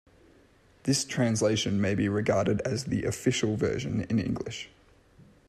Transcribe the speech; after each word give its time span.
This 0.81 1.05
translation 1.05 1.79
may 1.79 1.93
be 1.93 2.09
regarded 2.09 2.59
as 2.61 2.85
the 2.85 3.03
"official" 3.03 3.55
version 3.55 4.01
in 4.09 4.17
English. 4.17 4.67